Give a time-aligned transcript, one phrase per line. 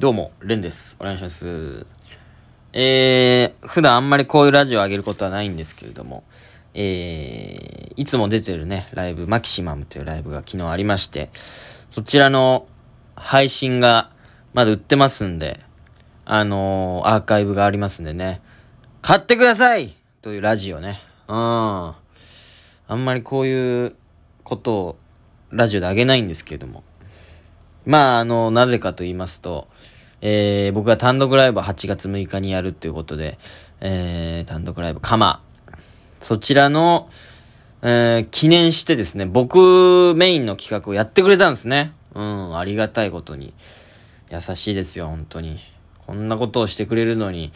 [0.00, 0.96] どうも、レンです。
[0.98, 1.86] お願いします。
[2.72, 6.24] えー、普段あんまりこういうラジオを上げることはないんですけれども、
[6.74, 11.30] えー、いつも出てるね、ライブ、マキシマムというライブが昨日ありまして、
[11.90, 12.66] そちらの
[13.14, 14.10] 配信が
[14.52, 15.60] まだ売ってますんで、
[16.24, 18.42] あのー、アーカイブがありますんでね、
[19.00, 21.00] 買ってくださいというラジオね。
[21.28, 21.36] うん。
[21.36, 21.94] あ
[22.90, 23.94] んまりこういう
[24.42, 24.96] ことを
[25.50, 26.82] ラジオであげないんですけれども、
[27.86, 29.68] まあ、あの、なぜかと言いますと、
[30.20, 33.38] えー、僕が単独ライブを8月6日にやるっていうことで、
[33.80, 35.42] えー、単独ライブ、カマ。
[36.20, 37.10] そちらの、
[37.82, 41.92] えー、記念してですね、僕メインの企画をやってくれたんですね。
[42.14, 43.52] うん、ありがたいことに。
[44.30, 45.58] 優しいですよ、本当に。
[46.06, 47.52] こんなことをしてくれるのに、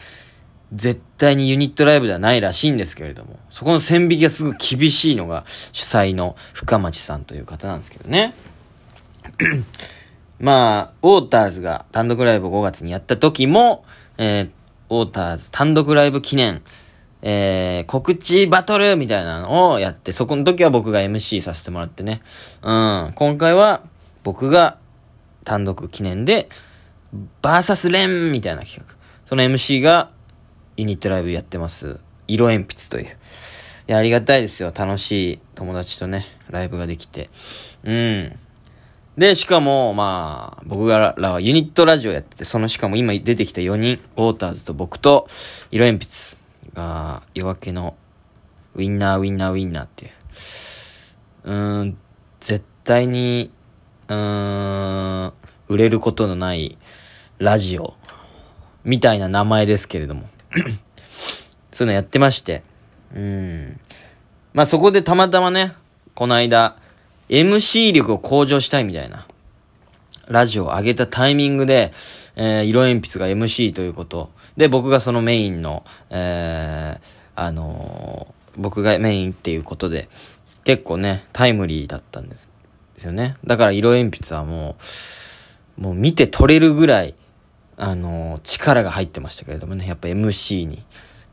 [0.73, 8.35] 絶対にユニットライブではないらしいんですけれども、そこの線引きがすごく厳しいのが主催の深町さんという方なんですけどね。
[10.39, 13.83] まあ、ウォーターズが単独ライブを5月にやった時も、
[14.17, 14.49] えー、
[14.89, 16.61] ウォーターズ単独ライブ記念、
[17.21, 22.21] えー、告知バトルみたいなのをやって、そこの時は僕が MC させてもらってね。
[22.61, 23.11] うん。
[23.15, 23.83] 今回は
[24.23, 24.77] 僕が
[25.43, 26.47] 単独記念で、
[27.41, 28.95] バーサスレンみたいな企画。
[29.25, 30.11] その MC が
[30.77, 31.99] ユニットライブやってます。
[32.27, 33.05] 色鉛筆という。
[33.05, 34.71] いや、ありがたいですよ。
[34.73, 37.29] 楽しい友達とね、ライブができて。
[37.83, 38.39] うん。
[39.19, 45.27] で、しかも、まあ、僕らはユニットラジオやってて、そのしかも今出てきた4人、ウォーターズと僕と、
[45.71, 47.97] 色鉛筆が、夜明けの、
[48.75, 50.11] ウィンナーウィンナーウィンナーっていう。
[51.43, 51.97] うーん、
[52.39, 53.51] 絶対に、
[54.07, 55.33] うーん、
[55.67, 56.77] 売れることのない、
[57.39, 57.95] ラジオ、
[58.85, 60.29] みたいな名前ですけれども。
[61.73, 62.63] そういうのやってまして。
[63.13, 63.81] うん。
[64.53, 65.73] まあそこでたまたまね、
[66.15, 66.77] この間、
[67.29, 69.27] MC 力を向上したいみたいな、
[70.27, 71.93] ラジオを上げたタイミングで、
[72.35, 74.31] えー、色鉛筆が MC ということ。
[74.57, 77.01] で、僕がそのメインの、えー、
[77.35, 80.09] あのー僕がメインっていうことで、
[80.65, 82.49] 結構ね、タイムリーだったんです。
[82.95, 83.37] ですよね。
[83.45, 84.75] だから色鉛筆はも
[85.77, 87.15] う、もう見て取れるぐらい、
[87.77, 90.83] あの力が入ってましたけれどもね、やっぱ MC に。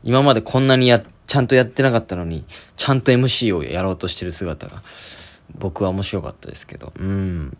[0.03, 2.45] 今までこんなにや、ちゃんとやってなかったのに、
[2.77, 4.81] ちゃんと MC をやろうとしてる姿が、
[5.55, 7.57] 僕は面白かったですけど、うん。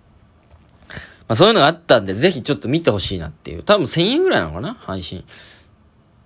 [1.27, 3.63] まあそういうのがあったんで、ぜひちょっと見てほしいなっていう。
[3.63, 4.73] 多分1000円ぐらいなのかな？
[4.73, 5.23] 配信。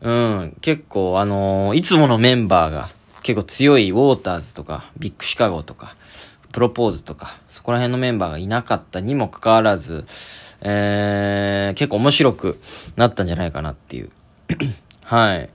[0.01, 0.57] うん。
[0.61, 2.89] 結構、あのーいつものメンバーが、
[3.23, 5.95] 結構強いウォーターズとか、ビッグシカゴとか、
[6.51, 10.05] プロポーズとか、そこら辺のメンバーがいなかったにもかかわらず、
[10.61, 12.59] えー、結構面白く
[12.95, 14.11] なったんじゃないかなっていう。
[15.03, 15.49] はい。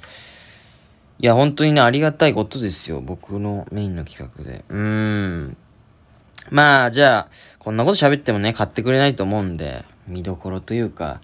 [1.19, 3.01] いや、本当にね、ありがたいことですよ。
[3.01, 4.65] 僕のメインの企画で。
[4.69, 4.79] うー
[5.49, 5.57] ん。
[6.51, 11.21] まあ、じゃあ、こんなこと喋ってもね、買ってくれないと思うんで、見どころというか、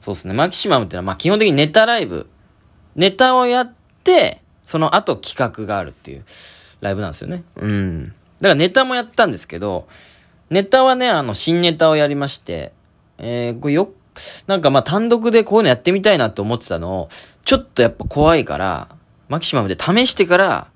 [0.00, 2.28] そうですね、マキシマムってのは、まあ基本的にネタライブ。
[2.94, 3.74] ネタをやっ
[4.04, 6.24] て、その後企画があるっていう
[6.80, 7.42] ライブなんですよね。
[7.56, 8.04] うん。
[8.04, 9.86] だからネタもやったんですけど、
[10.48, 12.72] ネタはね、あの、新ネタをやりまして、
[13.18, 13.90] えー、これよ、
[14.46, 17.08] なんかまあ単独でこういうのやってみたいなと思ってたのを、
[17.44, 18.88] ちょっとやっぱ怖いから、
[19.28, 20.68] マキシマムで試してから、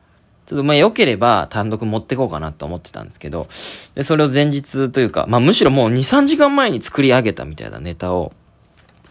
[0.51, 3.47] ちょっとまあ良ければ単独持ってこうかなと思ってたんですけど、
[3.95, 8.33] で、それを前日というか、まあむしろもう2、3時間前に作り上げたみたいなネタを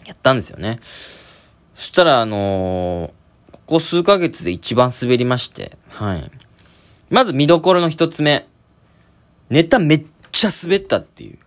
[0.05, 0.79] やったんですよね。
[1.75, 3.11] そしたらあのー
[3.53, 6.31] ここ数ヶ月で一番滑りまして、はい。
[7.09, 8.45] まず見どころの一つ目。
[9.49, 11.37] ネタめっちゃ滑ったっていう。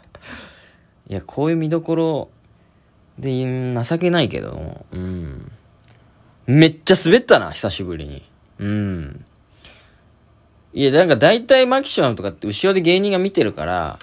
[1.10, 2.30] いや、こういう見どころ
[3.18, 3.30] で
[3.84, 5.52] 情けないけど、うん。
[6.46, 8.24] めっちゃ滑ったな、久しぶりに。
[8.58, 9.24] うん。
[10.72, 13.98] いや、なんか大体マキシマムとかって後ろで芸人が見てるから、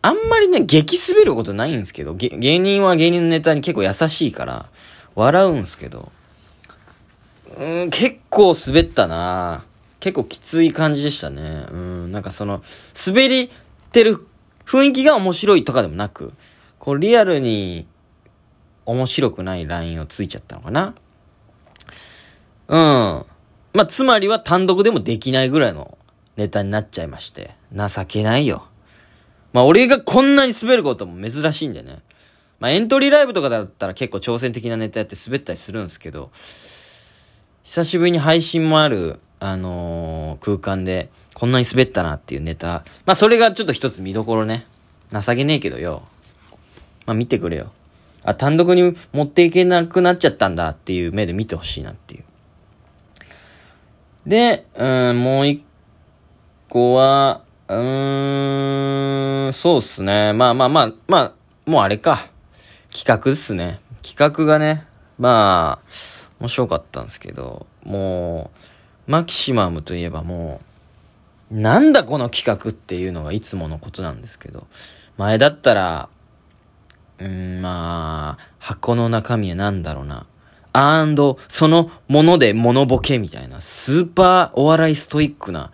[0.00, 4.66] あんまりね、激滑ることないんですけど、芸人は芸人のネタに結構優しいから、
[5.14, 6.10] 笑うんすけど、
[7.56, 9.62] うん、結構滑ったな
[10.00, 11.66] 結構きつい感じでしたね。
[11.70, 12.62] うん、なんかその、
[13.06, 13.50] 滑り
[13.92, 14.26] てる
[14.64, 16.32] 雰囲気が面白いとかでもなく、
[16.78, 17.86] こうリアルに
[18.86, 20.94] 面白くないラインをついちゃったのかな
[22.68, 23.26] うん。
[23.74, 25.96] まあ、つまりは単独でもできないぐらいの
[26.36, 27.54] ネタになっちゃいまして。
[27.74, 28.66] 情けないよ。
[29.52, 31.98] まあ、俺がこんなに滑ることも珍しいんでね。
[32.60, 36.30] まあ、エントリーライブとかだったら結構挑戦的なネタやって滑ったりするんですけど、
[37.64, 42.84] 久しぶりに配信もある、あのー空間で、こんなに滑ったなっていうネタ。
[43.04, 44.66] まあ、それがちょっと一つ見どころね。
[45.12, 46.02] 情けねえけどよ。
[47.06, 47.72] まあ、見てくれよ。
[48.22, 52.24] あ、単独に持っていけなくなっちゃったんだっていう目で見てほしいなっていう。
[54.26, 55.64] で、うん、もう一
[56.68, 60.32] 個は、うーん、そうっすね。
[60.32, 61.32] まあまあまあ、まあ、
[61.66, 62.28] もうあれか。
[62.94, 63.80] 企画っすね。
[64.02, 64.84] 企画がね、
[65.18, 65.88] まあ、
[66.40, 68.50] 面白かったんですけど、も
[69.08, 70.60] う、マキシマムといえばも
[71.50, 74.66] う、なんだこの企画っていうのがいつものことなんですけど、
[75.16, 76.08] 前だったら、
[77.18, 80.26] うん、まあ、箱の中身は何だろうな。
[80.72, 85.70] アンド、そのものでモノボケみたいな、スーパーお笑いストイックな、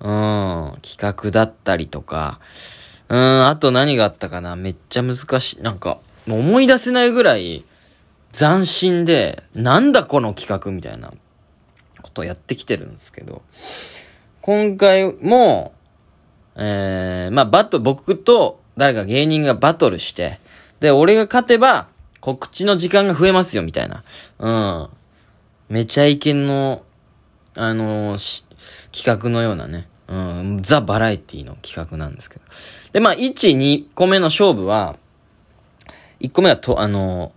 [0.00, 2.40] うん、企画だったりとか、
[3.08, 4.56] うん、あと何があったかな。
[4.56, 5.62] めっちゃ難しい。
[5.62, 5.98] なんか、
[6.28, 7.64] 思い出せないぐらい
[8.32, 11.12] 斬新で、なんだこの企画みたいな
[12.02, 13.42] ことやってきてるんですけど、
[14.40, 15.72] 今回も、
[16.56, 20.38] えー、まあ、バト、僕と誰か芸人がバトルして、
[20.78, 21.88] で、俺が勝てば、
[22.20, 24.04] 告知の時間が増えますよ、みたいな。
[24.38, 24.88] うん。
[25.68, 26.82] めちゃイケの、
[27.54, 28.44] あのー、
[28.92, 29.88] 企画のようなね。
[30.08, 32.42] うん、ザ・バラエティの企画なんですけど。
[32.92, 34.96] で、まあ、1、2個目の勝負は、
[36.20, 37.32] 1個目はと、あの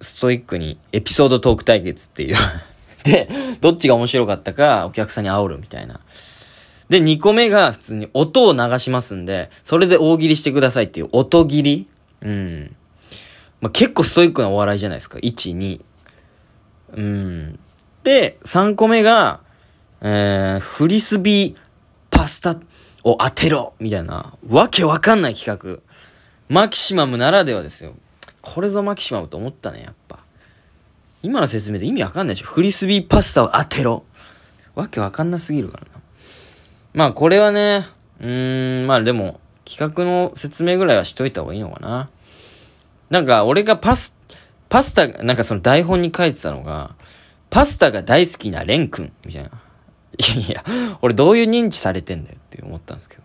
[0.00, 2.36] ー、ストイックにエピソードトーク対決っていう
[3.04, 3.28] で、
[3.60, 6.00] どっちが面白かったかお客さんに煽るみたいな。
[6.88, 11.86] で、2個目が普通に音を流しますんで、それで大喜利してくださいっていう音切り
[12.22, 12.76] うん。
[13.60, 15.18] まあ、結構ストイックなお笑いじゃないですか。
[15.18, 15.80] 1、2。
[16.96, 17.58] うん。
[18.04, 19.40] で、3個目が、
[20.00, 21.56] えー、フリスビー
[22.10, 22.56] パスタ
[23.02, 25.80] を当てろみたいな、わけわかんない企画。
[26.48, 27.94] マキシマムならではですよ。
[28.40, 30.20] これぞマキシマムと思ったね、やっぱ。
[31.22, 32.46] 今の説明で意味わかんないでしょ。
[32.46, 34.04] フリスビーパスタを当てろ。
[34.74, 36.00] わけわかんなすぎるからな。
[36.94, 37.86] まあこれはね、
[38.20, 42.08] うーん、まあでも、企画の説明ぐらいはしといた方がいいのかな。
[43.10, 44.16] なんか、俺がパス、
[44.68, 46.94] パスタ、なんかその台本に書いてたのが、
[47.50, 49.50] パスタが大好きなレン君、みたいな。
[50.18, 50.64] いやいや、
[51.00, 53.22] 俺どういう認知されてんだよって思ったんですけど。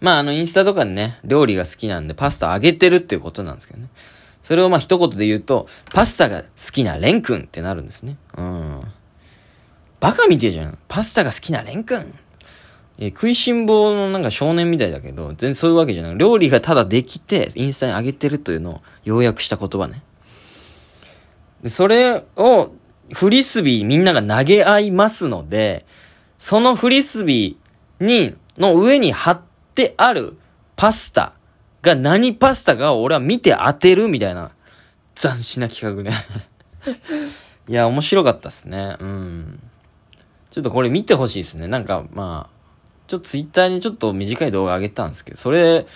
[0.00, 3.88] まああのインスタとかでね、料理が好きなんでパスタあげてるっていうことなんですけどね。
[4.42, 8.16] それをまあ一言で言うと、パスタが好きなレン君ってなるんですね。
[8.36, 8.80] うん。
[10.00, 10.78] バカみてえじゃん。
[10.88, 12.14] パスタが好きなレン君。
[13.00, 16.18] え食いしん坊のなんか少年みたいだけど、全然そういうわけじゃない。
[16.18, 20.02] 料理がただできて、インスタに上げてるというのを要約した言葉ね。
[21.62, 22.72] で、それを、
[23.12, 25.86] フリスビーみんなが投げ合いますので、
[26.38, 29.40] そのフリスビーに、の上に貼っ
[29.74, 30.36] てある
[30.74, 31.32] パスタ
[31.82, 34.50] が何パスタかを俺は見て当てるみたいな、
[35.14, 36.16] 斬新な企画ね
[37.68, 38.96] いや、面白かったっすね。
[38.98, 39.60] うん。
[40.50, 41.68] ちょっとこれ見てほしいですね。
[41.68, 42.57] なんか、まあ、
[43.08, 45.86] ちょっとツイッターにちょっと短い動画上げたんですけど、それ、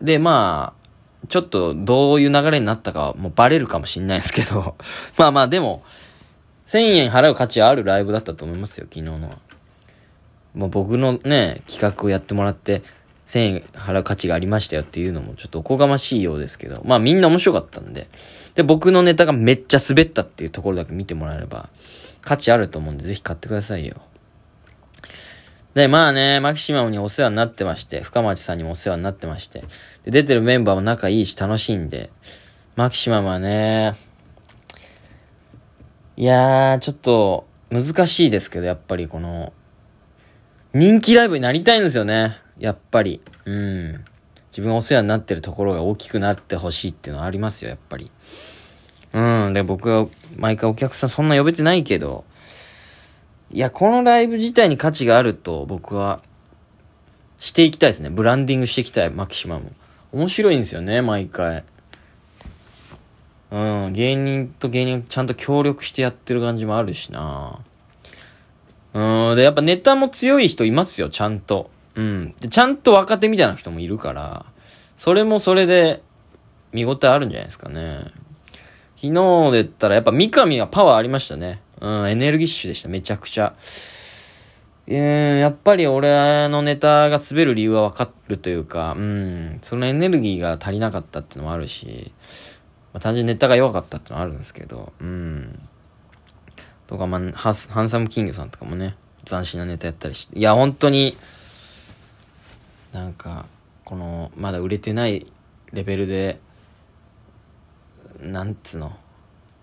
[0.00, 4.74] で、まあ、ちょっとどういう流れになったかもうバレるかもしんないですけど、
[5.18, 5.84] まあまあでも、
[6.64, 9.38] 1000円払う価値あるライブだったと思いますよ、昨日のは。
[10.54, 12.82] もう僕のね、企画をやってもらって、
[13.26, 18.08] 1000円払う価値がありましたよっていうのもちょっとおこがましいようですけど、まあみんな面白かったんで、
[18.54, 21.68] で、僕のネタがめっちゃ滑ったっていうところだけ見てもらえれば、
[22.22, 23.96] 価値あると思うんで、ぜひ買ってくださいよ。
[25.74, 29.62] で、まあね、マキシマムにお世話になってまして、深町さんにもお世話になってまして、
[30.04, 32.10] で、出てるメンバーも仲いいし楽しいんで、
[32.74, 33.94] マキシマムはね、
[36.16, 39.52] いやー、ちょっと、難しいですけど、やっぱりこの、
[40.72, 42.36] 人気ライブになりたいんですよね。
[42.58, 43.20] やっぱり。
[43.44, 44.04] うん。
[44.50, 48.10] 自分お世話になってるところが大きくなってほしいっていうのはありますよ、やっぱり。
[49.12, 49.52] うん。
[49.52, 52.24] で、僕は毎回お客さんそんな呼べてないけど、
[53.52, 56.20] いや、このライブ自体に価値があると僕は
[57.38, 58.10] していきたいですね。
[58.10, 59.72] ブランディングしていきたい、マキシマム。
[60.12, 61.64] 面白いんですよね、毎回。
[63.50, 67.58] うん、芸人と芸人ちゃんと協力してやってる感じもあるしな
[68.94, 71.70] うん、で、やっぱネタも強い人いますよ、ちゃんと。
[71.94, 72.34] うん。
[72.40, 74.46] で、ちゃんと若手みたいな人もいるから、
[74.96, 76.02] それもそれで
[76.72, 78.04] 見応えあるんじゃないですかね。
[78.96, 81.62] 昨日で言ったらやっぱ三上はパワーありましたね。
[81.80, 83.54] うん、エネルギッシュでした、めちゃくちゃ。
[84.86, 92.12] えー、やっぱり俺のネタが滑る理由はわかるというか、うん、そのエネルギーが足りなかったっていうのもあるし、
[92.92, 95.60] まあ、単純にネタが弱かったってのはあるんですけど、うん。
[96.88, 101.16] とか、まあ、ハンサムキングさんとかもね、斬新なネタやったりして、いや、本当に、
[102.92, 103.46] なんか、
[103.84, 105.24] この、まだ売れてない
[105.72, 106.40] レベルで、
[108.20, 108.96] なんつうの、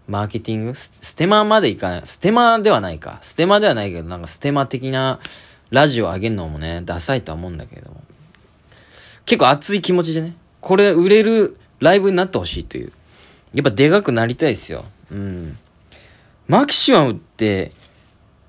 [0.07, 0.73] マーケティング？
[0.73, 2.01] ステマまでいかない。
[2.05, 3.19] ステマではないか。
[3.21, 5.19] ステマではないけど、なんかステマ的な
[5.69, 7.91] ラジオ上げるのもね、ダサいとは思うんだけど。
[9.25, 12.93] 結構熱い気持ちでね、これ売れるライブになってほしいという。
[13.53, 14.85] やっぱでかくなりたいですよ。
[15.11, 15.57] うん。
[16.47, 17.73] マキシマムって、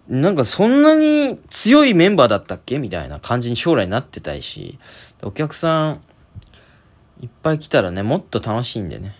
[0.07, 2.79] なんかそんなに強いメンバーだったっけ？
[2.79, 4.79] みたいな感じに将来なってたいし、
[5.25, 6.01] お客さん、
[7.21, 9.17] いっぱい来たらね、もっと楽しいんでね。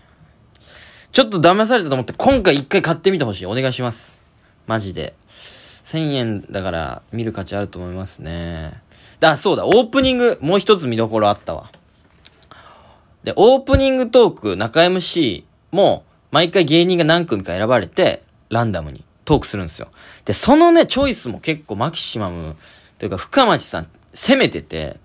[1.13, 3.47] ちょっと騙されたと思って、今回一回買ってみてほしい。
[3.47, 4.23] お願いします。
[4.67, 5.15] マジで。
[5.85, 8.83] 1000円だから見る価値あると思いますね。
[9.21, 11.73] あ、そうだ、オープニング、もう一つ見どころあったわ。
[13.25, 19.89] で、オープニングトーク、中 MC も、毎回芸人が何組か選ばれて、ランダムにトークするんですよ。
[20.25, 22.57] で、そのね、チョイスも結構マキシマム、
[22.99, 24.99] というか深町さん、攻めてて、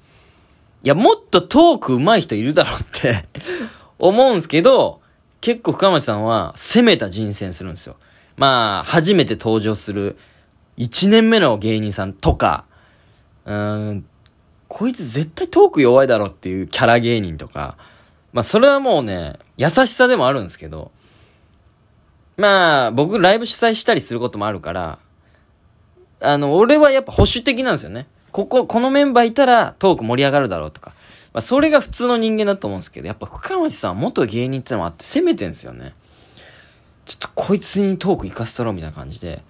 [0.83, 3.25] いや、もっとトーク上手い人いるだろうって
[3.99, 4.99] 思うんすけど、
[5.43, 7.97] 結構深町さんは攻めた人選するんですよ。
[8.37, 10.17] まあ、初めて登場する
[10.77, 12.63] 1年目の芸人さんとか、
[13.43, 14.05] うん、
[14.69, 17.75] こいつ絶対トーク弱いだろっていうキャラ芸人とか、
[18.31, 20.91] まあそれはもうね、優しさでもあるんですけど、
[22.37, 24.97] まあ僕ライブ主催したりすることもあるから、
[26.21, 28.07] あの、俺はやっぱ保守的なんですよね。
[28.31, 30.93] ここ、このメンバーいたらトーク盛り上がるだろうとか。
[31.33, 35.93] まあそれが普通の人間だと思うんですけど、やっぱ深町さん元芸人ってのもあって攻めてんすよね。
[37.05, 39.43] ちょっとこいつにトーク行かせたろみたいな感じで。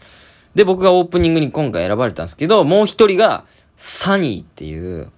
[0.56, 5.12] で、僕がオープニングに今回選ばれたんですけど、もう一人が、サニーっていう、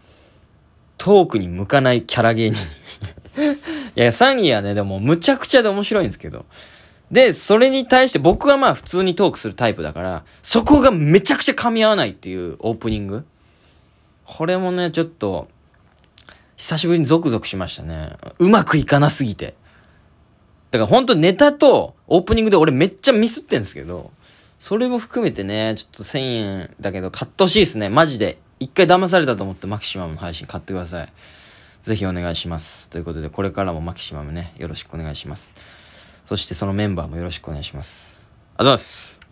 [0.98, 2.58] トークに向かないキャラ芸人。
[3.96, 6.46] いや、サニーはね、でもむちゃくちゃで面白いんですけど。
[7.12, 13.26] で、それに対して僕はまあ普通にトークするタイプだから、そこがめちゃくちゃ噛み合わないっていうオープニング。
[14.26, 15.50] これもね、ちょっと、
[16.58, 18.12] 久しぶりにゾクゾクしましたね。
[18.40, 19.56] うまくいかなすぎて。
[20.72, 24.12] だから本当ネタとオープニングで俺めっちゃミスってんですけど、
[24.60, 27.90] それも含めてね、ちょっと1000円だけど買ってほしいですね。
[27.90, 28.40] マジで。
[28.60, 31.14] 一回騙されたと思ってマキシマムの配信買ってください。
[31.84, 32.90] ぜひお願いします。
[32.90, 35.56] ということで、これからもマキシマムね、よろしくお願いします。
[36.24, 38.28] そしてそのメンバーもよろしくお願いします。
[38.58, 39.25] ありがとうございます。